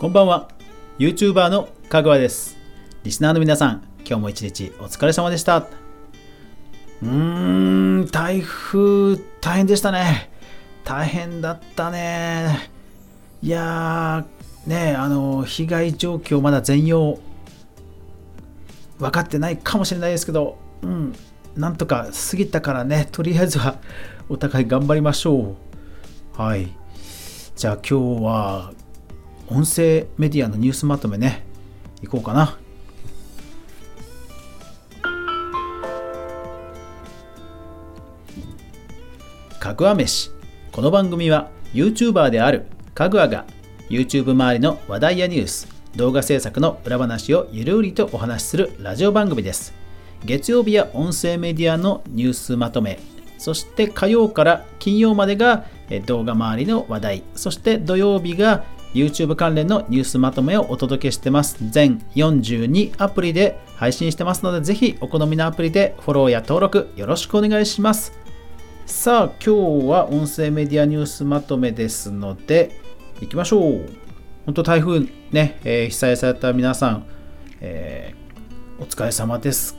[0.00, 0.48] こんばんは。
[0.98, 2.56] YouTuber のかぐわです。
[3.04, 5.58] リスナーの皆さん今日も一日お疲れ様でした。
[5.58, 7.06] うー
[8.04, 10.30] ん台風大変でしたね。
[10.84, 12.70] 大変だったね。
[13.42, 17.18] いやーねあの被害状況まだ全容
[18.98, 21.14] 分かってないかもしれないですけどうん
[21.56, 23.06] なんとか過ぎたからね。
[23.12, 23.76] とりあえずは
[24.30, 25.56] お互い頑張りましょ
[26.38, 26.40] う。
[26.40, 26.70] はい。
[27.54, 28.72] じゃあ今日は
[29.52, 31.44] 音声メディアのニュースまとめね。
[32.00, 32.56] いこうかな。
[39.58, 40.30] かぐわ飯。
[40.70, 43.44] この番組は YouTuber であるかぐわが
[43.88, 49.74] YouTube 周りの話題やニュース動画制作の裏話をゆるりとお話しするラジオ番組です。
[50.24, 53.00] 月曜日や音声メディアのニュースまとめ。
[53.36, 55.64] そして火曜から金曜までが
[56.06, 57.22] 動画周りの話題。
[57.34, 58.62] そして土曜日が
[58.94, 61.56] YouTube 関連のニュースまとめをお届けしてます。
[61.70, 68.12] 全42アプリで配信してますので、ぜひお好みのアプリでフォローや登録よろしくお願いします。
[68.86, 72.80] さあ、今日は音声メディアニュースまとめですので、
[73.20, 73.88] 行きましょう。
[74.46, 77.06] 本当台風ね、えー、被災された皆さん、
[77.60, 79.76] えー、お疲れ様です。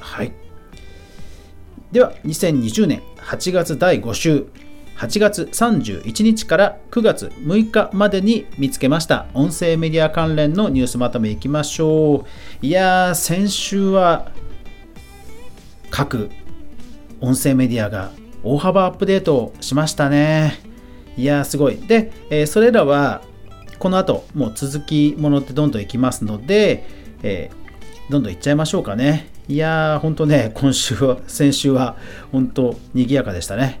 [0.00, 0.32] はい。
[1.92, 4.46] では、2020年8月第5週、
[4.96, 9.26] 8月31日から9月6日までに見つけました。
[9.34, 12.24] 音声メディア関連のニュースまとめいきましょ
[12.62, 12.66] う。
[12.66, 14.30] いやー先週は
[15.90, 16.30] 各
[17.20, 20.60] 音声メディアが大幅アップデートしましたね。
[21.16, 21.76] いやーすごい。
[21.76, 23.22] で、えー、それらは
[23.78, 26.86] この後もう続きものってどんどんいきますので、
[27.22, 29.28] えー、どんどんいっちゃいましょうかね。
[29.48, 31.96] いやーほんとね今週は先週は
[32.32, 33.80] 本当賑やかでしたね。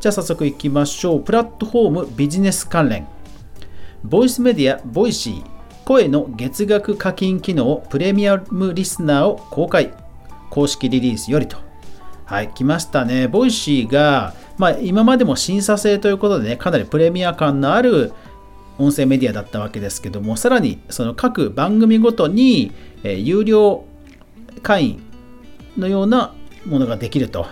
[0.00, 1.20] じゃあ早速いきましょう。
[1.20, 3.08] プラットフォームビジネス関連。
[4.04, 5.44] ボイスメディア、 Voicy、
[5.84, 9.92] 声の月額課金機能、プレミアムリスナーを公開。
[10.50, 11.56] 公式リリースよりと。
[12.26, 13.26] はい、来ましたね。
[13.26, 18.12] Voicy が、まあ、今までも審査制ということでね、かなりプレミア感のある
[18.78, 22.70] 音声メディアだったわけですけども、さらにその各番組ごとに、
[23.02, 23.84] えー、有料
[24.62, 25.02] 会員
[25.76, 26.34] のような
[26.66, 27.46] ものができると。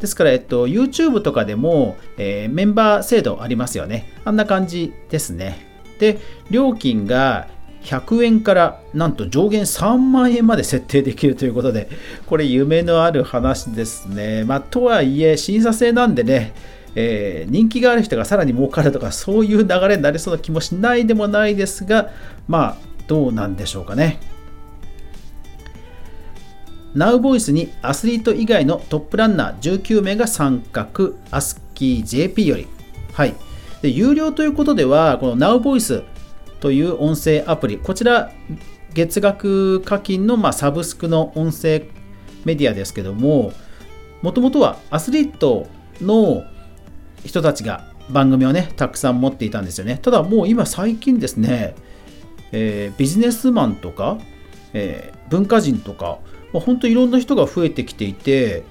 [0.00, 4.12] ですから、えっと、YouTube とかでも、えー、メンバー制度ありますよね。
[4.24, 5.66] あんな感じですね。
[5.98, 6.18] で、
[6.50, 7.48] 料金が
[7.82, 11.88] 100円からなんと上限3万円まで設定できるということで、
[12.26, 14.44] これ夢のある話ですね。
[14.44, 16.52] まあ、とはいえ、審査制なんでね、
[16.94, 22.10] えー、人気がある人がさらに儲かるとか、そういう流れになりそうな気もしないでもないですが、
[22.48, 24.18] まあ、どうなんでしょうかね。
[26.96, 32.66] Now ボイスにアスリート以外のトップランナー19名が参画、アスキー JP より。
[33.12, 33.34] はい。
[33.82, 36.02] で有料ということでは、この Now ボイス
[36.58, 38.32] という音声アプリ、こちら
[38.94, 41.82] 月額課金のまサブスクの音声
[42.46, 43.52] メディアですけども、
[44.22, 45.66] もともとはアスリート
[46.00, 46.44] の
[47.26, 49.98] 人たちが番組をね、たくさん持っていたんですよね。
[50.00, 51.74] ただもう今最近ですね、
[52.52, 54.16] えー、ビジネスマンとか、
[54.78, 56.18] えー、文化人とか、
[56.52, 58.62] まあ、本当いろんな人が増えてきていて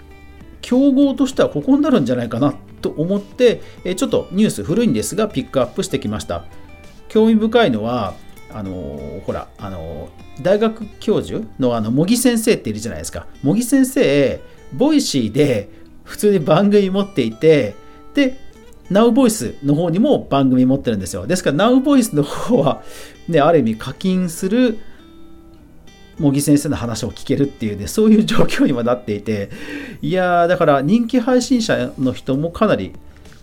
[0.62, 6.46] 競合としてはここになるんじゃないかなと思って、えちょっとニュース古いんですがピックアップしてきました。
[7.08, 8.14] 興味深いのは
[8.52, 13.28] あのー、ほら、あのー、大学教授のあの茂木先生っているじゃないですか。
[13.44, 14.40] 茂木先生
[14.74, 15.70] Voicy で
[16.04, 17.76] 普通に番組持っていて
[18.14, 18.38] で
[18.92, 21.26] Now ボイスの方にも番組持ってるんですよ。
[21.28, 22.84] ですから Now ボイスの方は
[23.28, 24.80] ねある意味課金する
[26.20, 29.50] 茂木先生の話を聞けるっていうね、そういう状況にもなっていて、
[30.02, 32.94] いやー、だから人気配信者の人もかなり、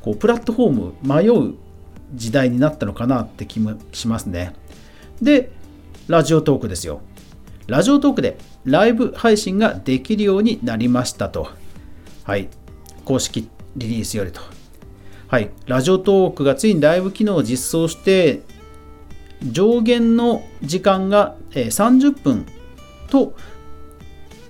[0.01, 1.55] こう、プラットフォーム迷う
[2.15, 4.55] 時代になったのかなって気もしますね。
[5.21, 5.53] で、
[6.09, 7.01] ラジオトークですよ。
[7.67, 11.49] ラジオトークでライブ配信ができるようになりましたと。
[12.25, 12.49] はい。
[13.05, 14.41] 公式リリースよりと。
[15.29, 15.51] はい。
[15.67, 18.43] ラジオトークがついにライブ機能を実装して、
[19.43, 22.47] 上限の時間が30分
[23.13, 23.35] と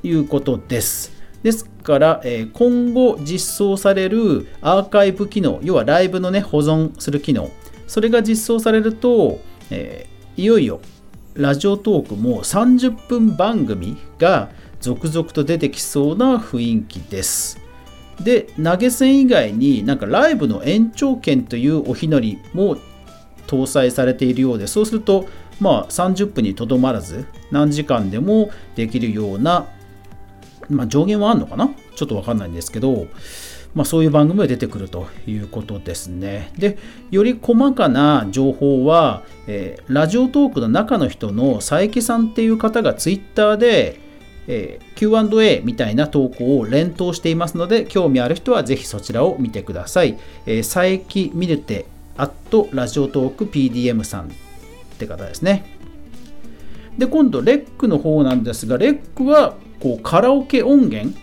[0.05, 1.11] いうことです。
[1.43, 7.51] ですから、え今後実装されるアーカイブ機能、要はライブのね、保存する機能、
[7.89, 10.07] それが実装されると、え
[10.37, 10.81] いよいよ
[11.35, 14.51] ラジオトークも30分番組が
[14.81, 17.59] 続々と出てきそうな雰囲気です。
[18.23, 22.77] で、投げ銭以外になんかライブの延長券というおひのりも
[23.49, 25.27] 搭載されているようで、そうすると
[25.63, 29.67] まあ、30分にとどまらず何時間でもできるような、
[30.69, 31.71] まあ、上限はあるのかな？
[31.95, 33.07] ちょっとわかんないんですけど、
[33.75, 36.53] まあ、そういう番組が出てくるということですね。
[36.59, 36.79] で、
[37.11, 44.01] より細かな情報は、えー、ラジオトークの中の人の佐伯さんっていう方がツイッターで、
[44.49, 50.19] えー、Q&A みたいな投稿を連投していますので、興味ある人はぜひそちらを見てください。
[50.47, 51.87] えー、佐伯ミルテ
[52.17, 54.31] アットラジオトーク PDM さん
[54.93, 55.79] って方ですね。
[56.99, 61.17] で、今度、レックの方なんですが、レックはこうカラオケ音源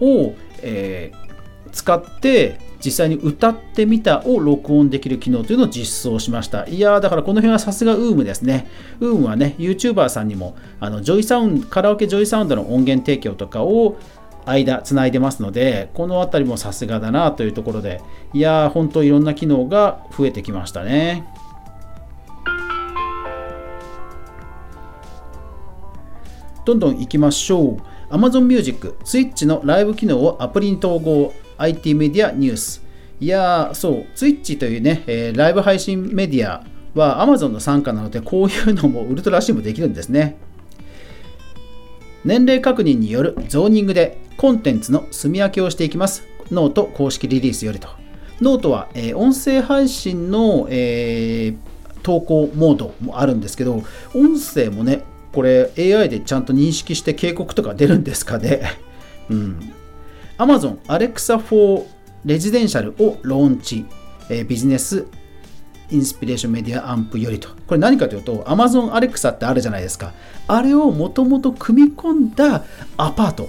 [0.00, 6.66] を、えー、使って実際に歌ってみたを録音できる機能というのを実装しました。
[6.66, 8.66] いやー、だからこの辺はさすが UM ですね。
[9.00, 13.96] UM はね、YouTuber さんにもあのジョイサウン、カラオケ JOYSOUND の音源提供とかを
[14.46, 18.00] 間つないでますので、この辺りもさすがだなというところで、
[18.32, 21.24] いやー、本当いろんな機能が増えてきましたね。
[26.70, 27.78] どんどん行きましょ
[28.10, 28.14] う。
[28.14, 32.80] Amazon Music、Twitch のライブ機能をアプリに統合、 ITmedia NEWS。
[33.18, 36.64] いやー、そう、Twitch というね、えー、ライブ配信メディア
[36.94, 40.36] は Amazon の傘下なので、こういうのもウルトラ C もできるんですね。
[42.24, 46.22] 年齢確認によるゾーニングでコンテンツの住み分けをしていきます。
[46.52, 47.88] ノート公式リリースよりと。
[48.40, 53.82] ノートは、えー、音声配信の、えー、投稿モードもあるんですけど、
[54.14, 55.02] 音声もね、
[55.32, 58.62] これ AI でちゃんと認識して警告とか出るんですかね？
[59.30, 59.72] うん。
[60.38, 61.84] Amazon Alexa for
[62.26, 63.84] Residential をローンチ、
[64.28, 65.06] えー、ビジネス
[65.90, 67.48] インスピレーションメディアアンプよりと。
[67.66, 70.12] これ何かというと Amazon Alexa ってあるじゃないですか。
[70.46, 72.64] あれをもともと組み込んだ
[72.96, 73.48] アパート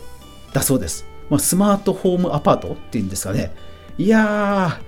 [0.53, 1.05] だそうです。
[1.29, 3.51] まあ、スマートホームアパートっていうんですかね。
[3.97, 4.79] いや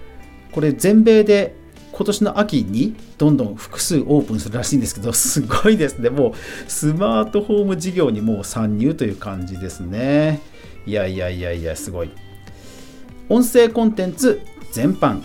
[0.51, 1.56] ー、これ全米で
[1.94, 6.10] 今年の秋にどんどん複数オープンするらしいんですけど、すごいですね。
[6.10, 6.34] もう
[6.68, 10.42] スマートフォーム事業にもう参入という感じですね。
[10.86, 12.10] いやいやいやいや、すごい。
[13.30, 14.42] 音声コンテンツ
[14.72, 15.22] 全般。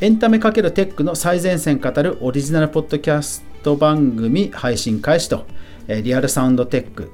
[0.00, 5.46] エンタメ×テックの最前線語るオリジナルポッドキャスト番組配信開始と、
[5.88, 7.10] リアルサウンドテック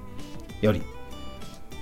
[0.62, 0.82] より。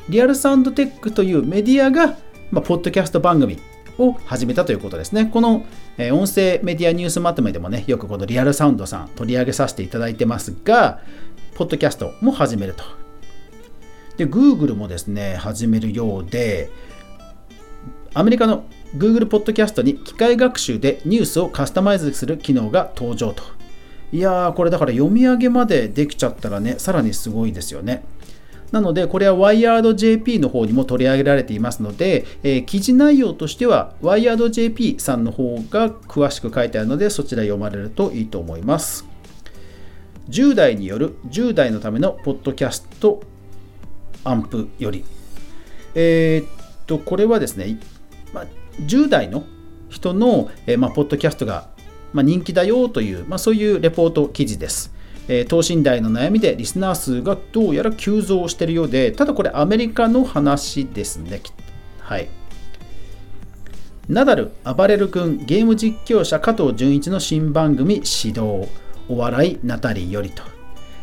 [0.09, 2.19] リアルサウンドテックというメディアが、
[2.51, 3.59] まあ、ポッドキャスト番組
[4.01, 5.27] を始めたということですね。
[5.27, 5.65] この、
[5.99, 11.01] え音声メディアニュースまとめでもね、よくこのリアルサウンドさん取り上げさせていただいてますが、
[11.55, 12.85] ポッドキャストも始めると。
[14.17, 16.71] で、Google もですね、始めるようで、
[18.15, 18.65] アメリカの
[18.97, 23.43] Google ポッドキャストに機械学習でニュースをカスタマイズする機能が登場と。
[24.13, 28.03] いやー、これだから読み上げまでできちゃったらね、さらにすごいですよね。
[28.73, 39.05] なので、これは WiredJP の方にも取り上げられていますので、えー、記事内容としては WiredJP さんの方が詳しく書いてあるので、そちら読まれるといいと思います。
[40.29, 43.23] 10代による10代のためのポッドキャスト
[44.23, 45.05] アンプより。
[45.95, 46.49] えー、っ
[46.87, 47.81] と、これはですね、
[48.33, 48.47] まあ、
[48.79, 49.45] 10代の
[49.89, 51.69] 人の、えー、まあ、ポッドキャストが、
[52.13, 54.93] まあ、人気だよという、まそういうレポート記事です。
[55.33, 61.41] え、等身大の悩みでリスナー数がどうやら急増しているようで、ただこれアメリカの話ですね。
[62.01, 62.29] はい。
[64.09, 68.67] ナダル、暴れる君、ゲーム実況者加藤純一の新番組始動、
[69.09, 70.43] お笑いナタリーよりと。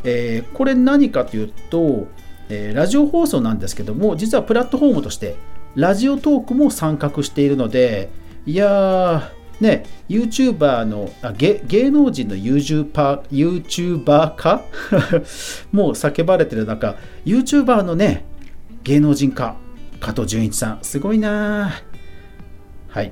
[0.04, 2.08] えー、これ何かというと、
[2.50, 5.38] えー、ラジオ放送なんですけども、実はプラットフォームとして、
[5.76, 8.10] ラジオトークも参画しているので、
[8.46, 14.64] いやー、ね、YouTuber のあ芸芸能人の YouTuber, YouTuber 化？
[15.72, 18.26] もう叫ばれてる中、YouTuber のね、
[18.84, 19.58] 芸能人化、
[20.00, 21.82] 加藤純一さん、すごいな
[22.88, 23.12] はい。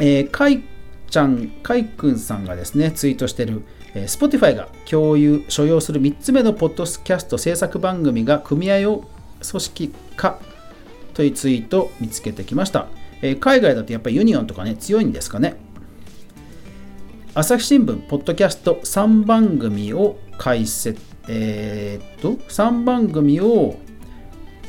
[0.00, 0.62] えー、かい
[1.10, 3.62] ちゃん、かいくんさんがですね、ツイートしてる、
[3.94, 9.04] えー、Spotify が共有、所要する3つ目のポッドキャスト制作番組が組合を
[9.48, 10.38] 組織化
[11.14, 12.86] というツイートを見つけてきました。
[13.22, 15.56] えー、海外だとやっぱりユニオンとかね、強いんですかね。
[17.34, 23.76] 朝日新聞、ポッドキャスト3番組を開設、えー、っと、3番組を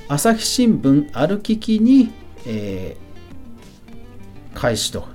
[0.08, 2.12] 朝日新聞歩ききに、
[2.46, 5.08] えー、開始と。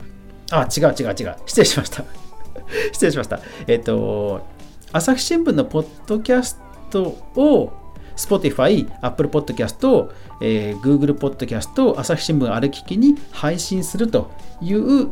[0.50, 1.36] あ、違う違う違う。
[1.46, 2.04] 失礼しました。
[2.92, 3.40] 失礼しました。
[3.66, 4.46] えっ、と、
[4.92, 6.60] 朝日新聞のポッドキャス
[6.90, 7.02] ト
[7.34, 7.72] を
[8.16, 14.30] Spotify、Apple Podcast、えー、Google Podcast、朝日新聞ある聞きに配信すると
[14.60, 15.10] いう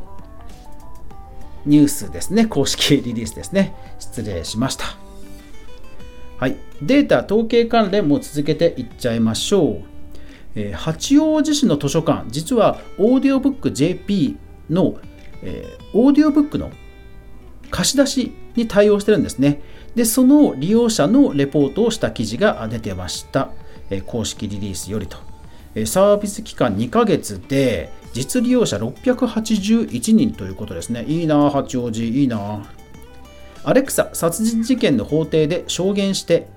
[1.65, 2.47] ニュースですね。
[2.47, 3.75] 公式リリースですね。
[3.99, 4.85] 失礼しました。
[6.39, 6.57] はい。
[6.83, 9.83] データ、統計関連も続けていっちゃいましょう。
[10.55, 14.37] えー、八王子市の図書館、実はオーディオブック JP
[14.71, 14.97] の、
[15.43, 16.71] えー、オーディオブックの
[17.73, 19.61] 貸し出しに対応してるんですね。
[19.97, 23.51] で、その利用者のレポートをした記事が出てました。
[23.91, 25.17] え公式リリースよりと。
[25.87, 31.05] サービス期間2ヶ月で実利用者681人ということですね。
[31.09, 32.63] いいな、八王子、いいな。
[33.65, 36.49] アレクサ、殺人事件の法廷で証言して、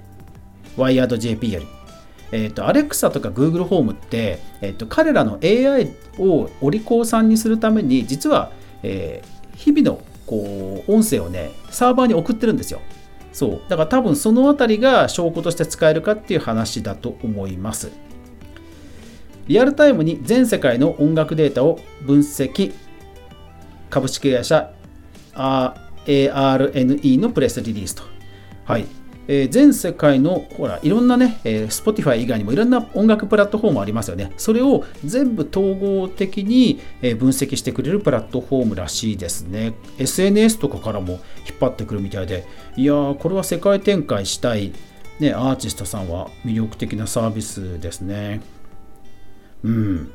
[0.75, 1.67] ワイヤード JP より。
[2.31, 8.51] えっ、ー、と、アレクサとか Google ホームって、えっ、ー、と、彼らの AI をお利口さんにするために、実は、
[8.83, 12.81] えー、日々のこう音声をね、サーバーに送ってるんですよ。
[13.31, 13.61] そう。
[13.69, 17.91] だから多分その辺りが証拠として使えるかっていう話だと思います。
[19.47, 22.73] リアルタイムに全世界の音楽データを分析
[23.89, 24.71] 株式会社
[25.35, 28.03] ARNE のプレスリリースと。
[28.63, 28.85] はい。
[29.27, 34.31] えー、全世界のほらいろんなね、えー、Spotify 以外にもいろんな音楽プラットフォームありますよね。
[34.37, 39.73] それを全部統合的に、えー、分析してくれるプラットフォームらしいですね。
[39.97, 41.19] SNS とかからも引っ
[41.59, 44.73] 張ってくるみたいで、いやー、これは世界展開したい、
[45.19, 48.41] ね、アーティストさんは魅力的なサービスですね。
[49.63, 50.11] うん。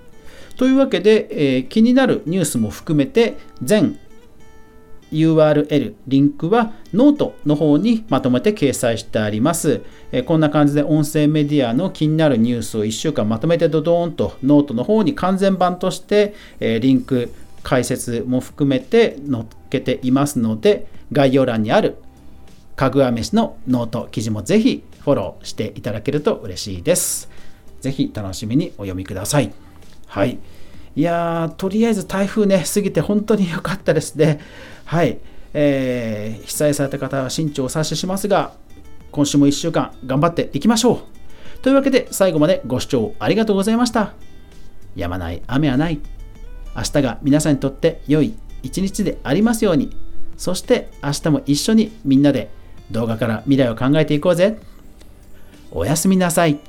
[0.56, 3.98] というわけで、えー、気になるニュースも含めて全
[5.12, 9.82] URL、リンクはノートの方にまとめて掲載してあります。
[10.12, 21.96] え、こんな感じで音声メディアの気になるニュースを1週間まとめてドドーンとノートの方に完全版として、え、リンク、解説も含めて載っけていますので、概要欄にある
[22.76, 27.28] かぐわ飯のノート記事もぜひフォローしていただけると嬉しいです。
[27.80, 29.52] ぜひ楽しみにお読みください。
[30.06, 30.38] はい。
[30.96, 34.40] いや、とりあえず台風ね、過ぎて本当に良かったですね。
[34.84, 35.18] はい。
[35.52, 38.52] えー、被災された方は慎重を察ししますが、
[39.10, 40.98] 今週も1週間頑張っていきましょう。
[41.62, 44.14] というわけで最後までご視聴ありがとうございました。
[44.96, 46.00] やまない雨はない。
[46.76, 49.90] 明日が皆さんにとって良い一日でありますように。
[50.36, 52.50] そして明日も一緒にみんなで
[52.90, 54.58] 動画から未来を考えていこうぜ。
[55.70, 56.60] おやすみなさい。